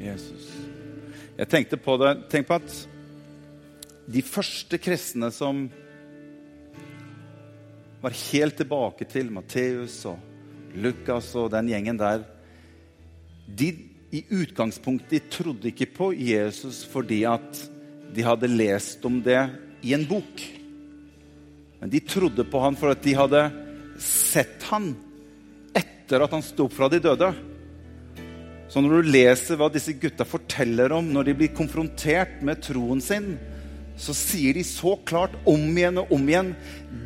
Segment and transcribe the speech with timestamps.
[0.00, 0.48] Jesus.
[1.36, 2.74] Jeg tenkte på det Tenk på at
[4.10, 5.68] de første kristne som
[8.00, 10.18] var helt tilbake til Matteus og
[10.80, 12.24] Lukas og den gjengen der
[13.46, 13.70] De
[14.10, 17.60] i utgangspunktet de trodde ikke på Jesus fordi at
[18.14, 19.38] de hadde lest om det
[19.86, 20.42] i en bok.
[21.80, 23.44] Men de trodde på han for at de hadde
[24.02, 24.90] sett han
[25.76, 27.30] etter at han sto opp fra de døde.
[28.70, 33.02] Så når du leser hva disse gutta forteller om når de blir konfrontert med troen
[33.02, 33.32] sin,
[34.00, 36.54] så sier de så klart om igjen og om igjen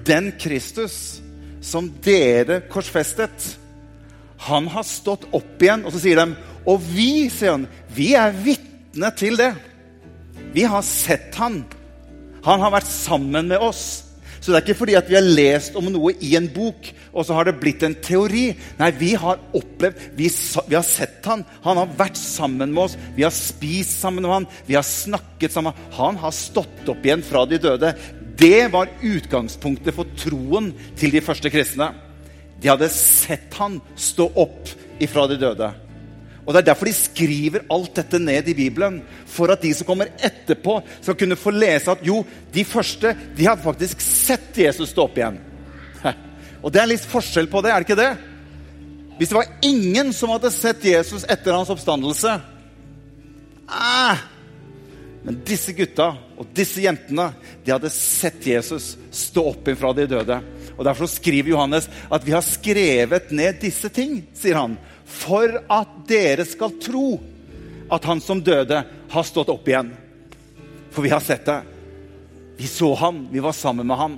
[0.06, 1.23] Den Kristus
[1.65, 3.55] som dere korsfestet,
[4.45, 5.87] han har stått opp igjen.
[5.87, 6.34] Og så sier de
[6.69, 9.51] Og vi, sier han, vi er vitne til det.
[10.55, 11.62] Vi har sett han.
[12.45, 14.05] Han har vært sammen med oss.
[14.45, 17.25] Så det er ikke fordi at vi har lest om noe i en bok, og
[17.25, 18.51] så har det blitt en teori.
[18.77, 21.47] Nei, vi har opplevd, vi, vi, har sett han.
[21.65, 22.97] Han har vært sammen med oss.
[23.17, 24.48] Vi har spist sammen med han.
[24.69, 25.73] Vi har snakket sammen.
[25.97, 27.95] Han har stått opp igjen fra de døde.
[28.37, 31.95] Det var utgangspunktet for troen til de første kristne.
[32.61, 35.72] De hadde sett han stå opp ifra de døde.
[36.45, 39.00] Og Det er derfor de skriver alt dette ned i Bibelen.
[39.27, 42.20] For at de som kommer etterpå, skal kunne få lese at jo,
[42.53, 45.41] de første de hadde faktisk sett Jesus stå opp igjen.
[46.65, 48.12] Og det er litt forskjell på det, er det ikke det?
[49.19, 52.33] Hvis det var ingen som hadde sett Jesus etter hans oppstandelse
[53.70, 54.22] ah,
[55.22, 57.28] Men disse gutta og disse jentene
[57.62, 60.41] de hadde sett Jesus stå opp inn fra de døde.
[60.75, 65.97] Og Derfor skriver Johannes at vi har skrevet ned disse ting, sier han for at
[66.08, 67.19] dere skal tro
[67.92, 69.92] at han som døde, har stått opp igjen.
[70.91, 71.60] For vi har sett det.
[72.56, 74.16] Vi så han, vi var sammen med han.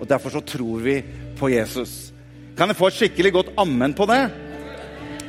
[0.00, 1.00] Og Derfor så tror vi
[1.38, 2.12] på Jesus.
[2.56, 4.22] Kan jeg få et skikkelig godt ammen på det?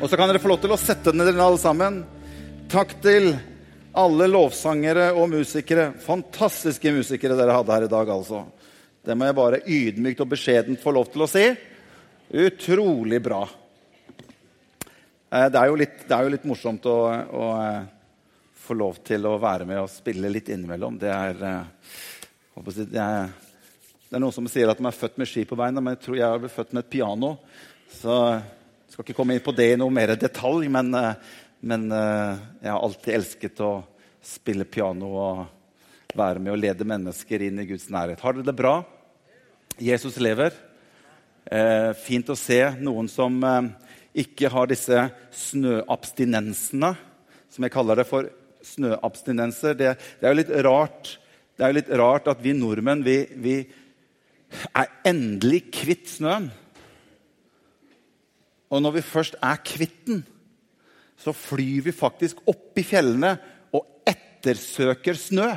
[0.02, 2.02] Og så kan dere få lov til å sette ned alle sammen.
[2.72, 3.34] Takk til
[3.92, 5.92] alle lovsangere og musikere.
[6.04, 8.46] Fantastiske musikere dere hadde her i dag, altså.
[9.02, 11.46] Det må jeg bare ydmykt og beskjedent få lov til å si.
[12.32, 13.44] Utrolig bra.
[15.32, 17.84] Eh, det er jo litt, er jo litt morsomt å, å, eh,
[18.66, 20.98] få lov til å være med og spille litt innimellom.
[21.00, 23.30] Det er, eh, det er,
[24.10, 26.02] det er noen som sier at de er født med ski på beina, men jeg
[26.04, 27.30] tror jeg ble født med et piano.
[27.96, 30.92] Så jeg skal ikke komme inn på det i noe mer detalj, men,
[31.64, 33.72] men jeg har alltid elsket å
[34.20, 38.20] spille piano og være med og lede mennesker inn i Guds nærhet.
[38.20, 38.82] Har dere det bra?
[39.80, 40.52] Jesus lever.
[41.46, 43.72] Eh, fint å se noen som eh,
[44.18, 45.06] ikke har disse
[45.36, 46.92] snøabstinensene,
[47.52, 48.28] som jeg kaller det for
[48.66, 49.78] snøabstinenser.
[49.78, 51.14] Det, det, er jo litt rart,
[51.56, 53.56] det er jo litt rart at vi nordmenn vi, vi
[54.76, 56.50] er endelig kvitt snøen.
[58.72, 60.22] Og når vi først er kvitt den,
[61.20, 63.36] så flyr vi faktisk opp i fjellene
[63.76, 65.50] og ettersøker snø.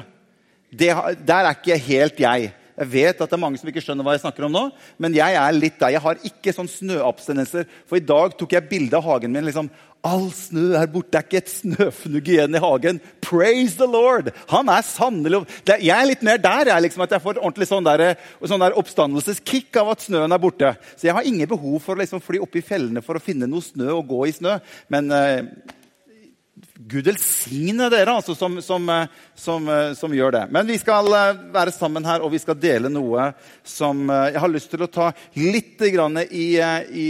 [0.75, 0.91] Det,
[1.25, 2.51] der er ikke helt jeg.
[2.75, 4.63] Jeg vet at det er mange som ikke skjønner hva jeg snakker om nå,
[4.99, 5.95] men jeg er litt der.
[5.95, 7.69] Jeg har ikke sånn snøabstinenser.
[7.87, 9.47] For i dag tok jeg bilde av hagen min.
[9.47, 9.71] liksom,
[10.05, 11.15] All snø er borte.
[11.15, 12.99] Det er ikke et snøfnugg igjen i hagen.
[13.25, 14.29] Praise the Lord!
[14.51, 17.87] Han er sannelig Jeg er litt mer der, jeg, liksom, at jeg får ordentlig sånn,
[17.87, 20.75] der, sånn der oppstandelseskick av at snøen er borte.
[20.99, 23.49] Så jeg har ingen behov for å liksom, fly opp i fjellene for å finne
[23.49, 24.59] noe snø og gå i snø.
[24.93, 25.41] Men eh,
[26.75, 30.43] Gud velsigne dere altså, som, som, eh, som, eh, som, gjør det.
[30.51, 33.29] Men vi skal eh, være sammen her, og vi skal dele noe
[33.63, 37.07] som jeg har lyst til å ta litt i, i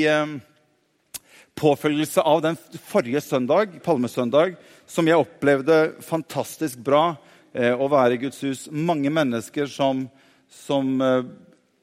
[1.57, 2.59] påfølgelse av den
[2.91, 7.15] forrige søndag, palmesøndag, som jeg opplevde fantastisk bra
[7.55, 8.67] å være i Guds hus.
[8.69, 10.05] Mange mennesker som,
[10.51, 10.99] som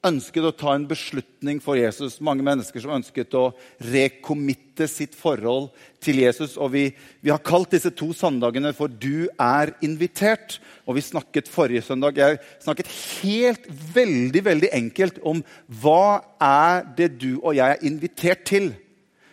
[0.06, 2.18] ønsket å ta en beslutning for Jesus.
[2.24, 3.52] Mange mennesker som ønsket å
[3.92, 5.70] rekommitte sitt forhold
[6.02, 6.56] til Jesus.
[6.58, 6.84] Og vi,
[7.22, 10.58] vi har kalt disse to søndagene for 'Du er invitert'.
[10.86, 12.90] Og vi snakket forrige søndag jeg snakket
[13.22, 18.74] helt veldig, veldig enkelt om hva er det du og jeg er invitert til.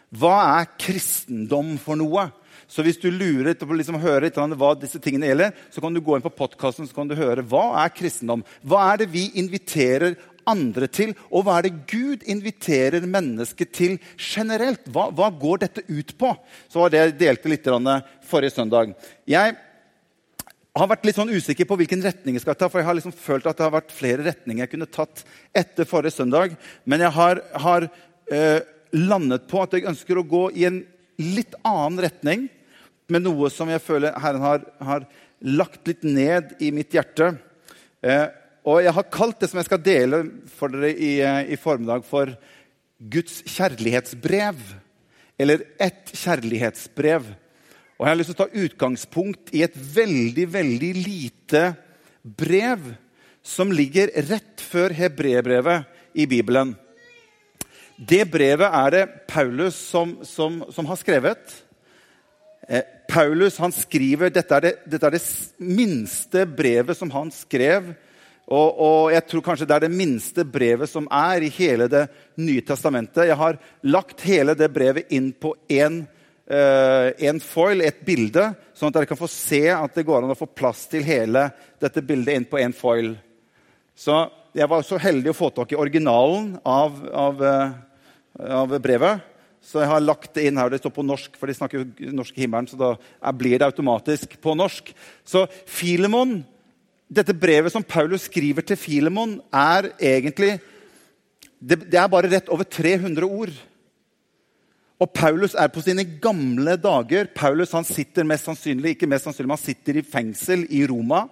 [0.10, 2.30] Hva er kristendom for noe?
[2.70, 6.14] Så hvis du lurer liksom å høre hva disse tingene gjelder, så kan du gå
[6.16, 8.44] inn på podkasten du høre hva er kristendom.
[8.62, 10.14] Hva er det vi inviterer
[10.50, 11.14] andre til?
[11.30, 14.88] Og hva er det Gud inviterer mennesket til generelt?
[14.90, 16.34] Hva, hva går dette ut på?
[16.68, 17.70] Så var det jeg delte litt
[18.30, 18.94] forrige søndag.
[19.30, 19.58] Jeg
[20.80, 22.70] har vært litt sånn usikker på hvilken retning jeg skal ta.
[22.70, 25.24] For jeg har liksom følt at det har vært flere retninger jeg kunne tatt
[25.58, 26.56] etter forrige søndag.
[26.86, 27.90] Men jeg har, har
[28.32, 28.62] eh,
[28.96, 30.84] landet på at jeg ønsker å gå i en
[31.20, 32.48] litt annen retning.
[33.10, 35.08] Med noe som jeg føler Herren har, har
[35.42, 37.34] lagt litt ned i mitt hjerte.
[38.06, 38.28] Eh,
[38.70, 40.22] og jeg har kalt det som jeg skal dele
[40.54, 41.12] for dere i,
[41.54, 42.32] i formiddag, for
[43.00, 44.60] Guds kjærlighetsbrev.
[45.40, 47.30] Eller ett kjærlighetsbrev.
[47.98, 51.64] Og Jeg har lyst til å ta utgangspunkt i et veldig, veldig lite
[52.24, 52.92] brev
[53.44, 56.76] som ligger rett før hebreerbrevet i Bibelen.
[58.00, 61.56] Det brevet er det Paulus som, som, som har skrevet.
[62.70, 65.24] Eh, Paulus han skriver, dette er, det, dette er, det,
[65.60, 67.92] minste brevet som han skrev.
[68.50, 72.08] Og, og, jeg tror kanskje det er det minste brevet som er i hele Det
[72.42, 73.28] nye testamentet.
[73.30, 76.06] Jeg har lagt hele det brevet inn på én
[76.50, 78.42] en foil, et bilde,
[78.74, 81.44] sånn at dere kan få se at det går an å få plass til hele
[81.78, 83.12] dette bildet inn på én foil.
[83.94, 84.16] Så
[84.58, 89.26] jeg var så heldig å få tak i originalen av, av, uh, av, brevet.
[89.62, 90.72] Så jeg har lagt det inn her.
[90.72, 92.70] Det står på norsk, for de snakker jo norsk i himmelen.
[92.72, 92.96] Så da
[93.36, 94.90] blir det automatisk på norsk.
[95.28, 96.40] Så Filemon,
[97.10, 100.60] dette brevet som Paulus skriver til Filemon, er egentlig
[101.60, 103.52] det, det er bare rett over 300 ord.
[105.00, 107.30] Og Paulus er på sine gamle dager.
[107.36, 111.26] Paulus han sitter mest sannsynlig, ikke mest sannsynlig, han sitter i fengsel i Roma.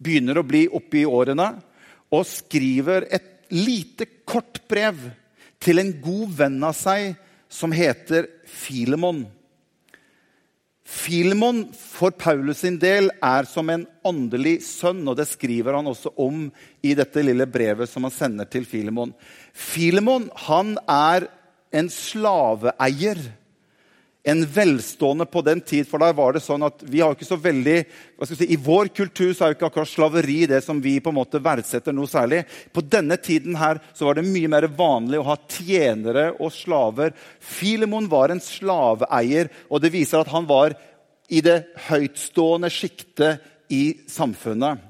[0.00, 1.52] Begynner å bli oppe i årene.
[2.14, 4.98] Og skriver et lite, kort brev
[5.62, 7.16] til en god venn av seg
[7.50, 9.24] som heter Filemon.
[10.90, 16.10] Filemon for Paulus sin del er som en åndelig sønn, og det skriver han også
[16.18, 16.48] om
[16.82, 19.12] i dette lille brevet som han sender til Filemon.
[19.54, 21.28] Filemon han er
[21.70, 23.22] en slaveeier.
[24.22, 27.38] En velstående på den tid, for der var det sånn at vi har ikke så
[27.40, 27.76] veldig,
[28.28, 31.16] si, I vår kultur så er jo ikke akkurat slaveri det som vi på en
[31.16, 32.42] måte verdsetter noe særlig.
[32.68, 37.16] På denne tiden her så var det mye mer vanlig å ha tjenere og slaver.
[37.40, 40.76] Filemon var en slaveeier, og det viser at han var
[41.32, 43.40] i det høytstående sjiktet
[43.72, 44.84] i samfunnet.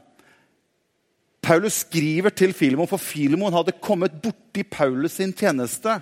[1.41, 6.01] Paulus skriver til Filemon, for Filemon hadde kommet borti Paulus sin tjeneste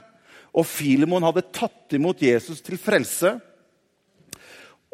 [0.56, 3.34] og Filemon hadde tatt imot Jesus til frelse.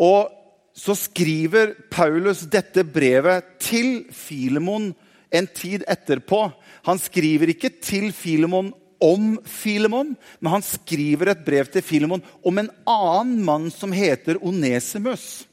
[0.00, 0.32] Og
[0.74, 4.90] så skriver Paulus dette brevet til Filemon
[5.34, 6.48] en tid etterpå.
[6.86, 8.72] Han skriver ikke til Filemon
[9.02, 14.40] om Filemon, men han skriver et brev til Filemon om en annen mann som heter
[14.42, 15.44] Onesimus.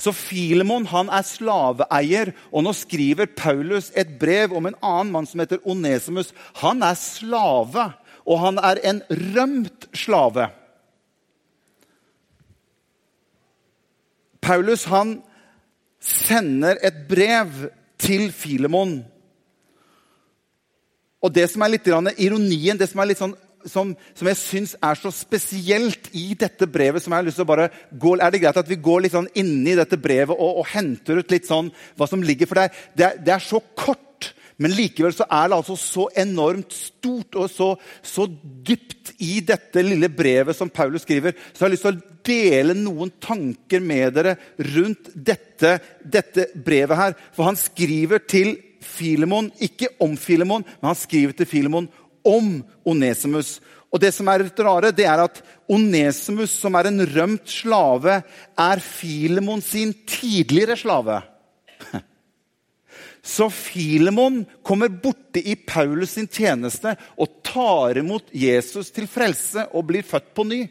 [0.00, 5.28] Så Filemon han er slaveeier, og nå skriver Paulus et brev om en annen mann
[5.28, 6.32] som heter Onesimus.
[6.62, 7.90] Han er slave
[8.26, 10.48] og han er en rømt slave.
[14.42, 15.20] Paulus han
[16.02, 17.70] sender et brev
[18.02, 19.00] til Filemon.
[21.22, 25.12] Og det som er litt ironien, det som sånn som, som, jeg syns er så
[25.14, 28.58] spesielt i dette brevet som jeg har lyst til å bare gå, Er det greit
[28.58, 32.08] at vi går litt sånn inni dette brevet og, og henter ut litt sånn hva
[32.10, 32.80] som ligger for deg?
[32.98, 34.02] Det, det er så kort
[34.60, 37.68] men likevel så er det altså så enormt stort og så,
[38.04, 38.26] så,
[38.62, 41.34] dypt i dette lille brevet som Paulus skriver.
[41.52, 44.36] Så jeg har lyst til å dele noen tanker med dere
[44.74, 47.16] rundt dette, dette brevet her.
[47.34, 51.90] For han skriver til Filemon, ikke om Filemon, men han skriver til Filemon
[52.26, 53.56] om Onesimus.
[53.92, 58.22] Og det som er litt rare, det er at Onesimus, som er en rømt slave,
[58.56, 61.20] er Filemon sin tidligere slave.
[63.22, 69.86] Så Filemon kommer borte i Paulus sin tjeneste og tar imot Jesus til frelse og
[69.92, 70.62] blir født på ny.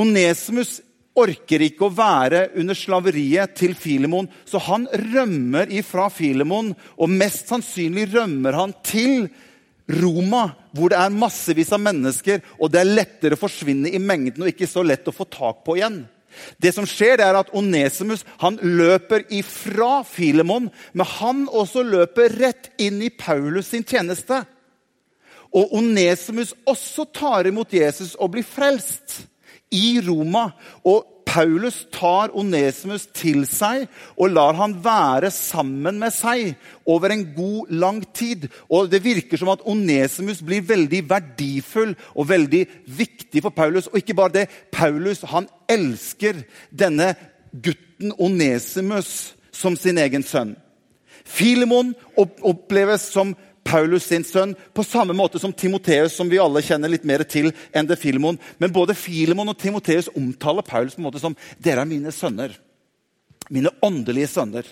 [0.00, 0.78] Onesimus
[1.20, 6.72] orker ikke å være under slaveriet til Filemon, så han rømmer ifra Filemon.
[6.96, 9.26] Og mest sannsynlig rømmer han til
[10.00, 14.46] Roma, hvor det er massevis av mennesker, og det er lettere å forsvinne i mengden
[14.46, 16.04] og ikke så lett å få tak på igjen.
[16.62, 22.70] Det som skjer, er at Onesimus han løper ifra Filemon, men han også løper rett
[22.80, 24.42] inn i Paulus sin tjeneste.
[25.50, 29.24] Og Onesimus også tar imot Jesus og blir frelst
[29.74, 30.50] i Roma.
[30.86, 33.84] Og Paulus tar Onesimus til seg
[34.18, 36.56] og lar han være sammen med seg
[36.90, 38.48] over en god, lang tid.
[38.68, 43.86] Og Det virker som at Onesimus blir veldig verdifull og veldig viktig for Paulus.
[43.86, 44.48] Og ikke bare det.
[44.72, 47.14] Paulus han elsker denne
[47.52, 50.56] gutten Onesimus som sin egen sønn.
[51.24, 53.36] Filemon oppleves som
[53.70, 57.52] Paulus sin sønn, på samme måte som Timoteus, som vi alle kjenner litt mer til
[57.70, 58.40] enn det Filemon.
[58.58, 62.56] Men både Filemon og Timoteus omtaler Paulus på en måte som dere er mine sønner.
[63.50, 64.66] Mine åndelige sønner.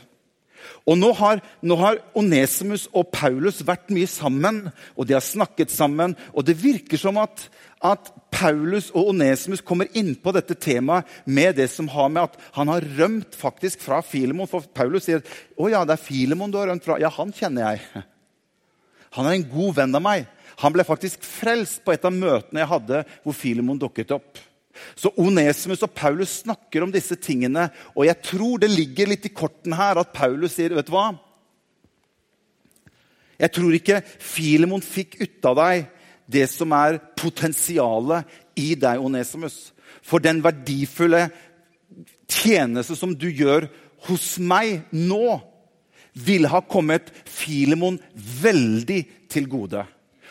[0.89, 4.65] Og nå har, nå har, Onesimus og Paulus vært mye sammen,
[4.97, 6.17] og de har snakket sammen.
[6.35, 7.47] Og det virker som at,
[7.85, 12.39] at Paulus og Onesimus kommer inn på dette temaet med det som har med at
[12.59, 14.51] han har rømt faktisk fra Filemon.
[14.51, 15.23] For Paulus sier
[15.57, 16.99] å ja, det er Filemon du har rømt fra.
[17.03, 18.09] Ja, han kjenner jeg.
[19.17, 20.27] Han er en god venn av meg.
[20.59, 24.41] Han ble faktisk frelst på et av møtene jeg hadde hvor Filemon dukket opp.
[24.99, 29.35] Så Onesimus og Paulus snakker om disse tingene, og jeg tror det ligger litt i
[29.35, 31.11] korten her at Paulus sier vet du hva?
[33.39, 35.89] Jeg tror ikke Filemon fikk ut av deg
[36.29, 38.27] det som er potensialet
[38.59, 39.71] i deg, Onesimus.
[40.05, 41.29] For den verdifulle
[42.29, 43.69] tjeneste som du gjør
[44.09, 45.39] hos meg nå,
[46.13, 47.99] ville ha kommet Filemon
[48.43, 49.01] veldig
[49.31, 49.85] til gode.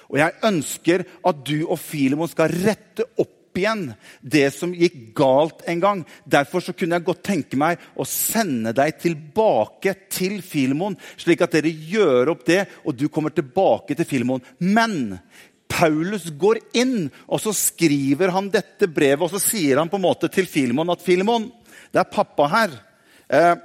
[0.08, 3.88] Og jeg ønsker at du og Filemon skal rette opp igjen
[4.22, 6.04] det som gikk galt en gang.
[6.24, 11.58] Derfor så kunne jeg godt tenke meg å sende deg tilbake til Filemon, slik at
[11.58, 14.44] dere gjør opp det, og du kommer tilbake til Filemon.
[14.62, 15.18] Men
[15.68, 20.08] Paulus går inn, og så skriver han dette brevet, og så sier han på en
[20.08, 21.50] måte til Filemon at Filemon,
[21.92, 22.78] det er pappa her.
[23.28, 23.56] Eh,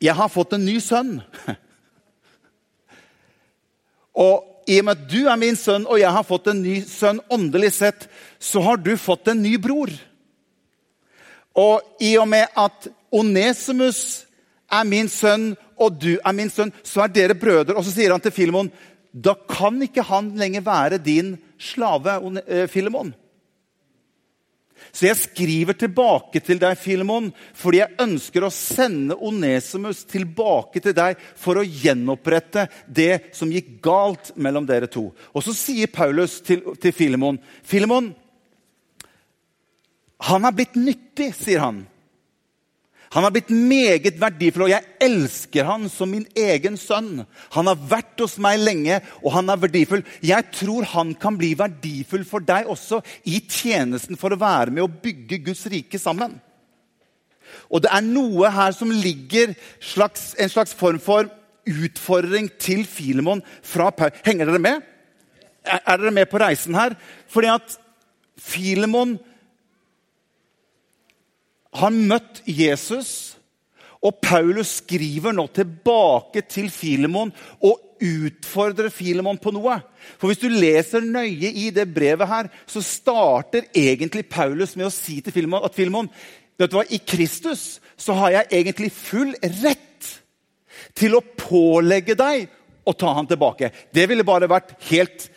[0.00, 1.18] jeg har fått en ny sønn.
[4.24, 6.80] Og i og med at du er min sønn, og jeg har fått en ny
[6.86, 8.06] sønn åndelig sett,
[8.38, 9.90] så har du fått en ny bror.
[11.58, 14.26] Og i og med at Onesimus
[14.70, 17.74] er min sønn, og du er min sønn, så er dere brødre.
[17.74, 18.70] Og så sier han til Filemon,
[19.10, 23.14] da kan ikke han lenger være din slave, eh, Filemon.
[24.92, 30.96] Så jeg skriver tilbake til deg, Filemon, fordi jeg ønsker å sende Onesimus tilbake til
[30.96, 35.08] deg for å gjenopprette det som gikk galt mellom dere to.
[35.34, 38.12] Og så sier Paulus til, til Filemon Filemon,
[40.20, 41.84] han er blitt nyttig, sier han.
[43.10, 47.24] Han har blitt meget verdifull, og jeg elsker han som min egen sønn.
[47.56, 50.04] Han har vært hos meg lenge, og han er verdifull.
[50.22, 54.84] Jeg tror han kan bli verdifull for deg også i tjenesten for å være med
[54.84, 56.38] å bygge Guds rike sammen.
[57.66, 61.26] Og det er noe her som ligger slags, en slags form for
[61.66, 64.14] utfordring til Filemon fra Paul.
[64.26, 64.86] Henger dere med?
[65.66, 66.94] Er, er dere med på reisen her?
[67.30, 67.74] Fordi at
[68.38, 69.18] Filemon
[71.76, 73.36] har møtt Jesus,
[74.00, 79.76] og Paulus skriver nå tilbake til Filemon og utfordrer Filemon på noe.
[80.16, 84.94] For Hvis du leser nøye i det brevet, her, så starter egentlig Paulus med å
[84.94, 86.08] si til Filemon at Filemon,
[86.56, 90.08] vet du hva, i Kristus så har jeg egentlig full rett
[90.96, 92.48] til å pålegge deg
[92.88, 93.70] å ta han tilbake.
[93.92, 95.28] Det ville bare vært helt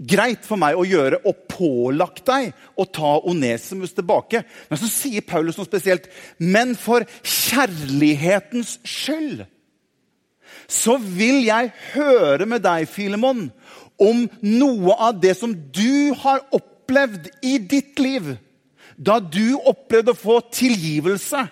[0.00, 4.42] greit for meg å gjøre og pålagt deg å ta Onesimus tilbake.
[4.70, 6.08] Men så sier Paulus noe spesielt.
[6.38, 9.44] Men for kjærlighetens skyld
[10.70, 13.48] så vil jeg høre med deg, Filemon,
[14.00, 18.36] om noe av det som du har opplevd i ditt liv.
[18.96, 21.42] Da du opplevde å få tilgivelse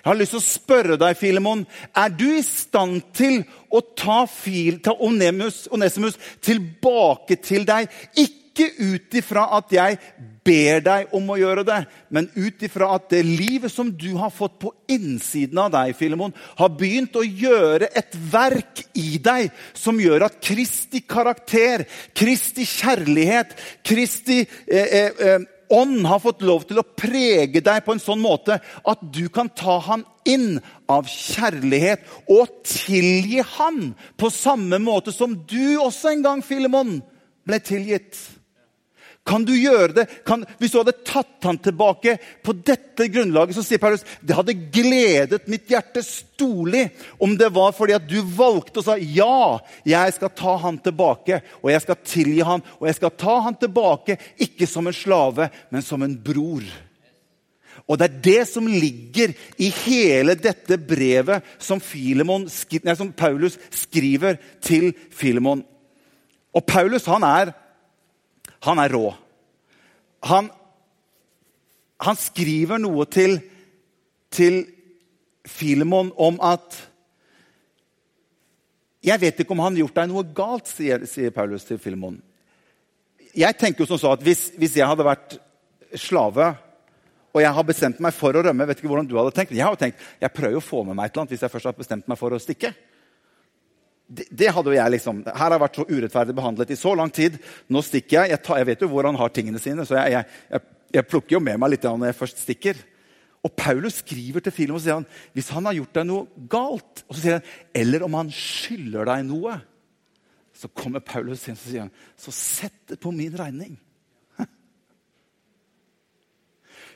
[0.00, 4.22] jeg har lyst til å spørre deg, Filemon, er du i stand til å ta,
[4.30, 7.90] fil, ta Onesimus, Onesimus tilbake til deg?
[8.18, 9.98] Ikke ut ifra at jeg
[10.42, 11.78] ber deg om å gjøre det,
[12.10, 16.34] men ut ifra at det livet som du har fått på innsiden av deg, Filemon,
[16.58, 23.54] har begynt å gjøre et verk i deg som gjør at Kristi karakter, Kristi kjærlighet,
[23.86, 28.20] Kristi eh, eh, eh ånd har fått lov til å prege deg på en sånn
[28.22, 30.60] måte at du kan ta han inn
[30.90, 37.00] av kjærlighet og tilgi han på samme måte som du også en gang, Filemon,
[37.48, 38.18] ble tilgitt.
[39.22, 40.04] Kan du gjøre det?
[40.26, 44.56] Kan, hvis du hadde tatt han tilbake på dette grunnlaget, så sier Paulus det hadde
[44.74, 46.88] gledet mitt hjerte storlig
[47.22, 51.38] om det var fordi at du valgte og sa ja, jeg skal ta han tilbake,
[51.62, 55.48] og jeg skal tilgi han, og jeg skal ta han tilbake, ikke som en slave,
[55.70, 56.66] men som en bror.
[57.86, 62.48] Og det er det som ligger i hele dette brevet som, Filemon,
[62.82, 65.62] nei, som Paulus skriver til Filemon.
[66.52, 67.54] Og Paulus han er
[68.62, 69.10] han er rå.
[70.30, 70.50] Han,
[72.02, 73.40] han skriver noe til,
[74.30, 74.62] til
[75.48, 76.78] Filemon om at
[79.02, 82.20] Jeg vet ikke om han har gjort deg noe galt, sier, sier Paulus til Filemon.
[83.34, 85.34] Jeg tenker jo som så at hvis, hvis, jeg hadde vært
[85.98, 86.52] slave
[87.32, 89.54] og jeg har bestemt meg for å rømme vet ikke hvordan du hadde tenkt.
[89.56, 91.70] Jeg har tenkt, jeg prøver å få med meg et eller annet hvis jeg først
[91.70, 92.70] har bestemt meg for å stikke
[94.12, 97.12] det, hadde jo jeg liksom, Her har jeg vært så urettferdig behandlet i så lang
[97.14, 97.38] tid.
[97.72, 98.34] Nå stikker jeg.
[98.34, 100.62] Jeg, tar, jeg vet jo hvor han har tingene sine, så jeg, jeg,
[100.98, 102.82] jeg plukker jo med meg litt når jeg først stikker.
[103.42, 107.04] Og Paulus skriver til Filip og sier han, hvis han har gjort deg noe galt,
[107.08, 109.56] og så sier han, eller om han skylder deg noe,
[110.54, 113.74] så kommer Paulus inn og sier han, så sett det på min regning.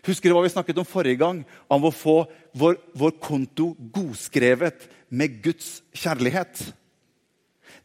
[0.06, 1.42] Husker du hva vi snakket om forrige gang?
[1.72, 2.18] Om å få
[2.54, 6.62] vår, vår konto godskrevet med Guds kjærlighet.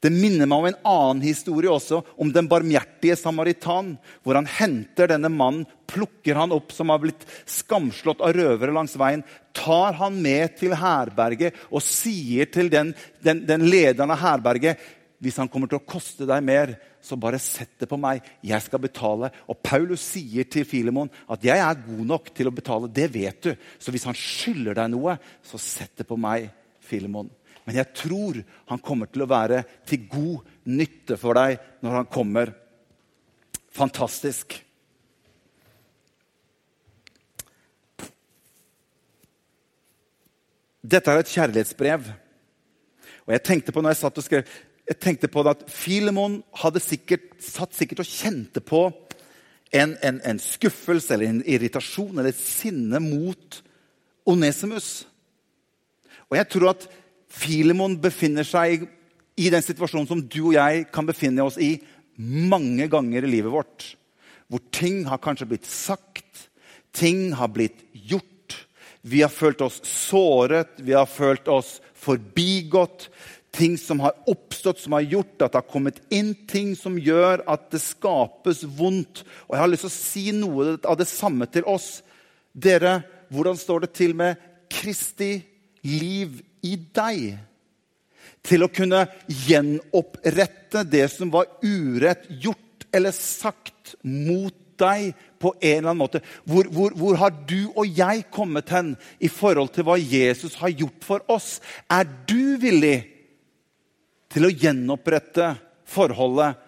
[0.02, 3.94] Det minner meg om en annen historie også, om den barmhjertige samaritan.
[4.26, 8.96] Hvor han henter denne mannen, plukker han opp som har blitt skamslått av røvere langs
[8.98, 14.80] veien, tar han med til herberget og sier til den, den, den lederen av herberget
[15.22, 18.24] hvis han kommer til å koste deg mer, så bare sett det på meg.
[18.42, 19.30] Jeg skal betale.
[19.46, 22.92] Og Paulus sier til Filemon at 'jeg er god nok til å betale'.
[22.92, 23.56] Det vet du.
[23.78, 27.30] Så hvis han skylder deg noe, så sett det på meg, Filemon.
[27.66, 28.42] Men jeg tror
[28.72, 32.54] han kommer til å være til god nytte for deg når han kommer.
[33.72, 34.58] Fantastisk.
[40.82, 42.10] Dette er et kjærlighetsbrev.
[43.28, 44.56] Og jeg tenkte på når jeg satt og skrev,
[44.90, 48.88] jeg tenkte på at Filemon hadde sikkert, satt sikkert og kjente på
[49.72, 53.62] en, en, en, skuffelse eller en irritasjon eller et sinne mot
[54.28, 55.06] Onesimus.
[56.28, 56.90] Og jeg tror at
[57.32, 58.86] Filemon befinner seg
[59.40, 61.78] i den situasjonen som du og jeg kan befinne oss i
[62.20, 63.86] mange ganger i livet vårt.
[64.52, 66.50] Hvor ting har kanskje blitt sagt,
[66.92, 68.28] ting har blitt gjort.
[69.02, 73.08] Vi har følt oss såret, vi har følt oss forbigått.
[73.52, 77.44] Ting som har oppstått, som har gjort at det har kommet inn ting som gjør
[77.52, 79.24] at det skapes vondt.
[79.48, 82.02] Og Jeg har lyst til å si noe av det samme til oss.
[82.52, 84.40] Dere, hvordan står det til med
[84.72, 85.34] Kristi
[85.88, 87.38] liv i deg
[88.46, 95.78] til å kunne gjenopprette det som var urett gjort eller sagt mot deg på en
[95.78, 96.22] eller annen måte.
[96.48, 100.74] Hvor, hvor, hvor, har du og jeg kommet hen i forhold til hva Jesus har
[100.74, 101.60] gjort for oss?
[101.90, 102.98] Er du villig
[104.32, 105.54] til å gjenopprette
[105.92, 106.60] forholdet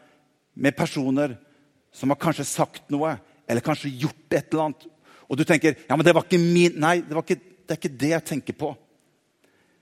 [0.54, 1.38] med personer
[1.94, 3.16] som har kanskje sagt noe,
[3.50, 4.88] eller kanskje gjort et eller annet?
[5.30, 8.00] Og du tenker ja, men det var ikke min Nei, det, ikke, det er ikke
[8.04, 8.74] det jeg tenker på.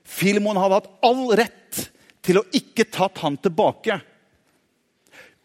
[0.04, 1.82] Filemon hadde hatt all rett
[2.22, 3.98] til å ikke tatt han tilbake.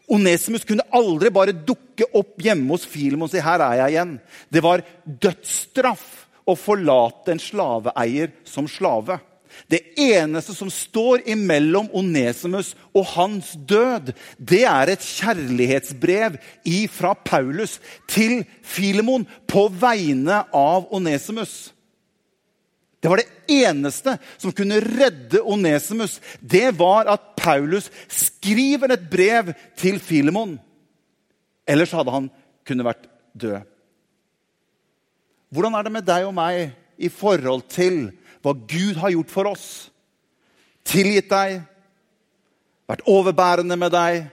[0.08, 4.14] Onesimus kunne aldri bare dukke opp hjemme hos Filemon og si her er jeg igjen.
[4.48, 6.06] Det var dødsstraff
[6.48, 9.18] å forlate en slaveeier som slave.
[9.68, 16.36] Det eneste som står imellom Onesimus og hans død, det er et kjærlighetsbrev
[16.94, 21.72] fra Paulus til Filemon på vegne av Onesimus.
[23.02, 26.18] Det var det eneste som kunne redde Onesimus.
[26.40, 30.56] Det var at Paulus skriver et brev til Filemon.
[31.68, 32.30] Ellers hadde han
[32.68, 33.08] kunne vært
[33.38, 33.60] død.
[35.48, 38.08] Hvordan er det med deg og meg i forhold til
[38.44, 39.66] hva Gud har gjort for oss?
[40.88, 41.62] Tilgitt deg,
[42.88, 44.26] vært overbærende med deg,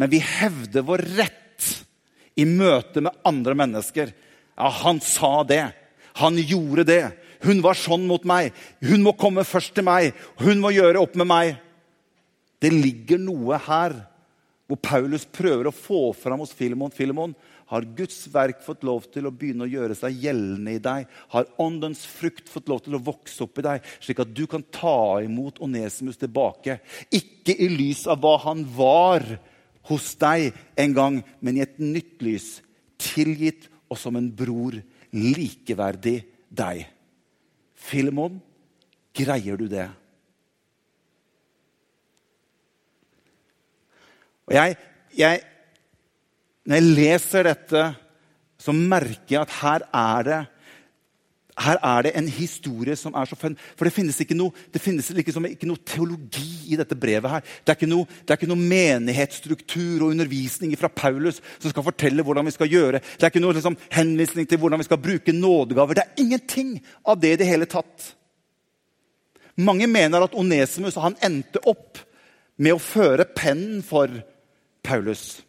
[0.00, 1.36] men vi hevder vår rett
[2.40, 4.12] i møte med andre mennesker.
[4.56, 5.64] Ja, han sa det.
[6.20, 7.02] Han gjorde det.
[7.44, 8.54] Hun var sånn mot meg.
[8.84, 10.14] Hun må komme først til meg.
[10.42, 11.56] Hun må gjøre opp med meg.
[12.60, 13.96] Det ligger noe her
[14.70, 16.92] hvor Paulus prøver å få fram hos Filemon.
[16.94, 17.32] Filemon,
[17.70, 21.06] har Guds verk fått lov til å begynne å gjøre seg gjeldende i deg?
[21.30, 24.64] Har åndens frukt fått lov til å vokse opp i deg, slik at du kan
[24.74, 26.80] ta imot Onesimus tilbake?
[27.14, 29.26] Ikke i lys av hva han var
[29.90, 32.56] hos deg en gang, men i et nytt lys.
[33.00, 34.80] Tilgitt og som en bror,
[35.14, 36.18] likeverdig
[36.50, 36.86] deg.
[37.80, 38.38] Filemon,
[39.16, 39.88] greier du det?
[44.50, 44.76] Og jeg,
[45.16, 45.42] jeg,
[46.66, 47.84] Når jeg leser dette,
[48.60, 50.40] så merker jeg at her er det
[51.60, 53.56] her er det en historie som er så fun.
[53.76, 57.30] For det finnes ikke noe, finnes liksom ikke noe teologi i dette brevet.
[57.30, 57.44] her.
[57.64, 61.86] Det er, ikke noe, det er ikke noe menighetsstruktur og undervisning fra Paulus som skal
[61.86, 63.02] fortelle hvordan vi skal gjøre.
[63.02, 66.00] Det er ikke noe liksom, henvisning til hvordan vi skal bruke nådegaver.
[66.00, 66.72] Det er ingenting
[67.04, 68.10] av det i det hele tatt.
[69.60, 72.00] Mange mener at Onesimus han endte opp
[72.60, 74.12] med å føre pennen for
[74.84, 75.40] Paulus.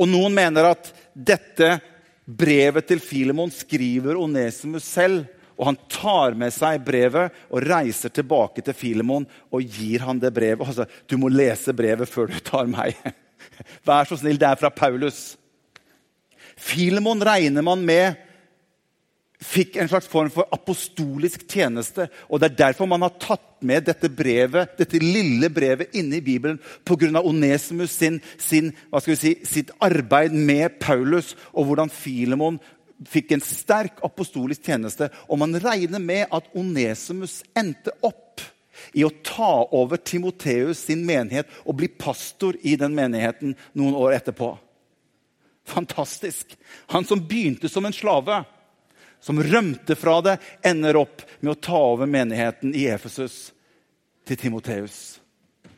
[0.00, 1.74] Og noen mener at dette
[2.26, 5.24] brevet til Filemon skriver Onesimus selv.
[5.60, 10.32] Og han tar med seg brevet og reiser tilbake til Filemon og gir han det
[10.34, 10.64] brevet.
[10.64, 12.96] Altså, du må lese brevet før du tar meg.
[13.86, 15.36] Vær så snill, det er fra Paulus.
[16.58, 18.18] Filemon regner man med
[19.42, 22.08] fikk en slags form for apostolisk tjeneste.
[22.28, 26.24] og Det er derfor man har tatt med dette brevet, dette lille brevet inne i
[26.24, 27.22] Bibelen pga.
[27.22, 32.60] Onesimus sin, sin, si, sitt arbeid med Paulus, og hvordan Filemon
[33.08, 35.10] fikk en sterk apostolisk tjeneste.
[35.28, 38.42] Og man regner med at Onesimus endte opp
[38.96, 44.18] i å ta over Timoteus sin menighet og bli pastor i den menigheten noen år
[44.18, 44.54] etterpå.
[45.68, 46.56] Fantastisk!
[46.90, 48.42] Han som begynte som en slave
[49.22, 53.52] som rømte fra det, ender opp med å ta over menigheten i Efesus
[54.26, 55.22] til Timoteus.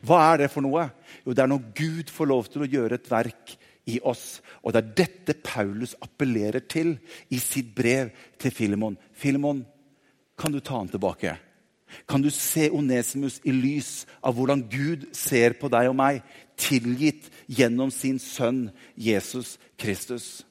[0.05, 0.87] Hva er det for noe?
[1.25, 3.55] Jo, det er når Gud får lov til å gjøre et verk
[3.89, 4.39] i oss.
[4.61, 6.95] Og det er dette Paulus appellerer til
[7.33, 8.97] i sitt brev til Filemon.
[9.13, 9.63] Filemon,
[10.37, 11.37] kan du ta han tilbake?
[12.09, 16.21] Kan du se Onesimus i lys av hvordan Gud ser på deg og meg,
[16.59, 20.43] tilgitt gjennom sin sønn Jesus Kristus?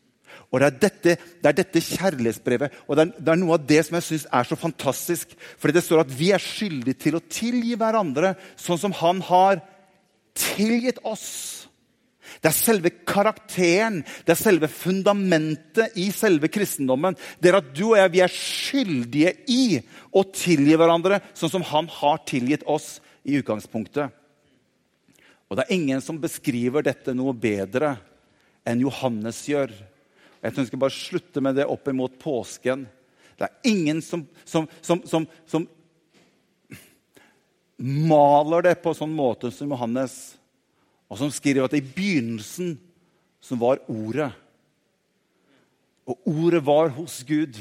[0.50, 3.66] Og Det er dette, det er dette kjærlighetsbrevet og det er, det er, noe av
[3.68, 5.34] det som jeg syns er så fantastisk.
[5.58, 9.62] Fordi det står at vi er skyldige til å tilgi hverandre sånn som han har
[10.34, 11.68] tilgitt oss.
[12.40, 17.16] Det er selve karakteren, det er selve fundamentet i selve kristendommen.
[17.40, 19.64] Det er at du og jeg vi er skyldige i
[20.14, 24.12] å tilgi hverandre sånn som han har tilgitt oss i utgangspunktet.
[25.48, 27.94] Og det er ingen som beskriver dette noe bedre
[28.66, 29.72] enn Johannes gjør.
[30.44, 32.84] Jeg tror jeg skal bare slutte med det opp imot påsken.
[33.34, 35.66] Det er ingen som, som, som, som
[37.80, 40.36] maler det på en sånn måte som Johannes
[41.08, 42.74] og som skriver at i begynnelsen
[43.44, 44.32] som var Ordet.
[46.04, 47.58] Og Ordet var hos Gud,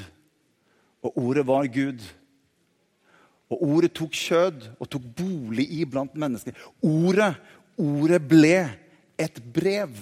[1.03, 2.01] og Ordet var Gud.
[3.51, 6.55] Og Ordet tok kjød og tok bolig i blant mennesker.
[6.83, 7.33] Ordet,
[7.77, 8.57] ordet ble
[9.21, 9.93] et brev.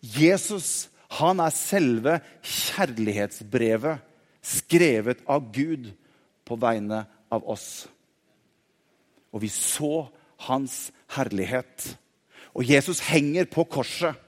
[0.00, 4.08] Jesus han er selve kjærlighetsbrevet
[4.42, 5.92] skrevet av Gud
[6.44, 7.86] på vegne av oss.
[9.32, 10.08] Og vi så
[10.48, 11.92] hans herlighet.
[12.52, 14.18] Og Jesus henger på korset.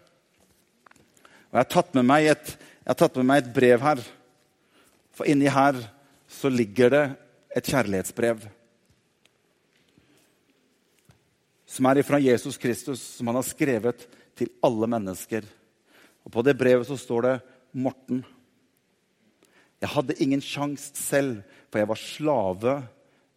[1.50, 2.54] Og Jeg har tatt med meg et,
[3.16, 4.04] med meg et brev her.
[5.14, 5.78] For inni her
[6.30, 7.04] så ligger det
[7.54, 8.46] et kjærlighetsbrev.
[11.66, 14.06] Som er ifra Jesus Kristus, som han har skrevet
[14.38, 15.46] til alle mennesker.
[16.24, 17.40] Og På det brevet så står det
[17.74, 18.24] 'Morten'.
[19.80, 22.88] Jeg hadde ingen sjanse selv, for jeg var slave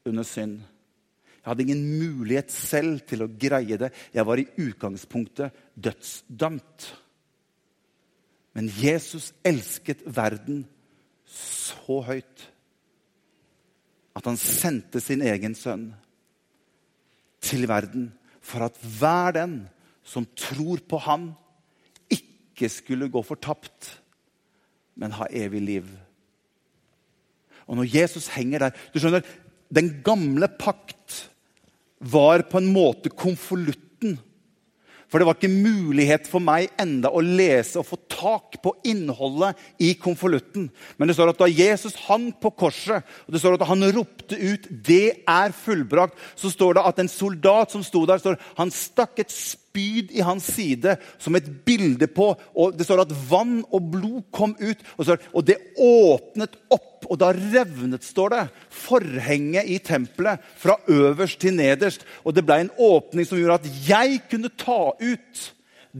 [0.06, 0.62] under synd.
[1.44, 3.92] Jeg hadde ingen mulighet selv til å greie det.
[4.14, 6.88] Jeg var i utgangspunktet dødsdømt.
[8.54, 10.66] Men Jesus elsket verden
[11.28, 12.48] så høyt
[14.18, 15.92] at han sendte sin egen sønn
[17.44, 18.10] til verden
[18.42, 19.58] for at hver den
[20.08, 21.30] som tror på ham,
[22.58, 23.92] ikke skulle gå fortapt,
[24.98, 25.90] men ha evig liv.
[27.70, 29.22] Og når Jesus henger der du skjønner,
[29.68, 31.28] Den gamle pakt
[32.00, 34.14] var på en måte konvolutten.
[35.12, 39.58] For det var ikke mulighet for meg enda å lese og få tak på innholdet
[39.80, 40.70] i konvolutten.
[40.98, 44.36] Men det står at da Jesus hang på korset, og det står at han ropte
[44.36, 48.72] ut 'Det er fullbrakt', så står det at en soldat som sto der, står, han
[48.72, 53.64] stakk et spyd i hans side som et bilde på og Det står at vann
[53.72, 58.48] og blod kom ut, og, står, og det åpnet opp og da revnet, står det,
[58.70, 62.04] forhenget i tempelet fra øverst til nederst.
[62.26, 65.44] Og det ble en åpning som gjorde at jeg kunne ta ut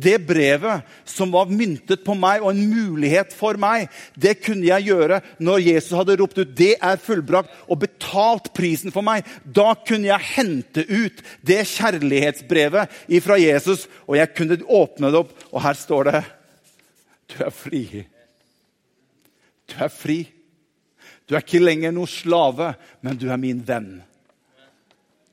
[0.02, 4.90] det brevet som var myntet på meg, og en mulighet for meg, det kunne jeg
[4.92, 9.26] gjøre når Jesus hadde ropt ut 'Det er fullbrakt', og betalt prisen for meg.
[9.44, 12.90] Da kunne jeg hente ut det kjærlighetsbrevet
[13.24, 16.24] fra Jesus, og jeg kunne åpne det opp, og her står det
[17.28, 18.06] 'Du er fri'.
[19.68, 20.28] Du er fri.
[21.28, 24.04] Du er ikke lenger noe slave, men du er min venn.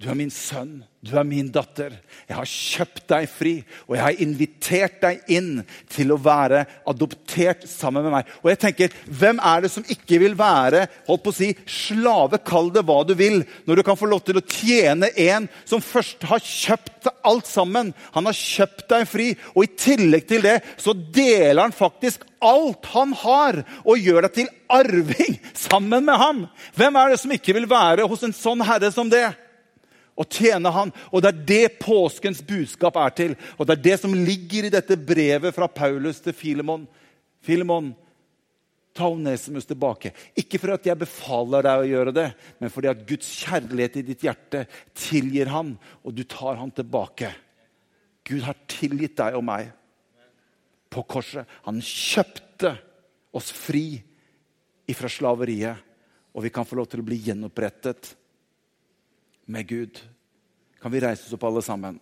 [0.02, 1.92] Du er min sønn, du er min datter.
[2.24, 3.52] Jeg har kjøpt deg fri,
[3.84, 5.50] og jeg har invitert deg inn
[5.92, 8.30] til å være adoptert sammen med meg.
[8.40, 12.40] Og jeg tenker, Hvem er det som ikke vil være holdt på å si, slave?
[12.46, 15.84] Kall det hva du vil, når du kan få lov til å tjene en som
[15.84, 17.92] først har kjøpt alt sammen.
[18.16, 22.88] Han har kjøpt deg fri, og i tillegg til det så deler han faktisk alt
[22.92, 26.44] han har, og gjør deg til arving sammen med ham.
[26.76, 29.26] Hvem er det som ikke vil være hos en sånn herre som det?
[30.14, 30.92] Og tjene Han.
[31.12, 33.36] Og Det er det påskens budskap er til.
[33.58, 36.86] Og det er det som ligger i dette brevet fra Paulus til Filemon.
[37.44, 37.94] Filemon,
[38.94, 40.12] ta Onesimus tilbake.
[40.38, 42.28] Ikke for at jeg befaler deg å gjøre det,
[42.60, 45.74] men fordi at Guds kjærlighet i ditt hjerte tilgir han,
[46.06, 47.32] og du tar han tilbake.
[48.24, 49.72] Gud har tilgitt deg og meg
[50.94, 51.42] på korset.
[51.66, 52.76] Han kjøpte
[53.34, 53.98] oss fri
[54.86, 55.74] ifra slaveriet,
[56.34, 58.14] og vi kan få lov til å bli gjenopprettet
[59.46, 60.00] med Gud.
[60.80, 62.00] Kan vi reise oss opp, alle sammen?